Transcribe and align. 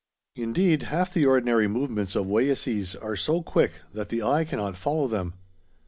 Indeed, 0.35 0.81
half 0.81 1.13
the 1.13 1.27
ordinary 1.27 1.67
movements 1.67 2.15
of 2.15 2.25
Wayeeses 2.25 2.95
are 2.99 3.15
so 3.15 3.43
quick 3.43 3.73
that 3.93 4.09
the 4.09 4.23
eye 4.23 4.45
cannot 4.45 4.75
follow 4.75 5.07
them. 5.07 5.35